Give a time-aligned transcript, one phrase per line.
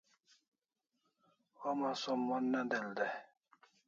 [1.59, 3.15] Homa som mon ne del dai